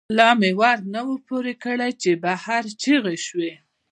دَ 0.09 0.13
لا 0.17 0.29
ور 0.59 0.77
نه 0.93 1.01
وو 1.07 1.15
پورې 1.27 1.53
کړ، 1.63 1.77
چې 2.01 2.09
بهر 2.23 2.63
چغې 2.81 3.17
شوې 3.25 3.53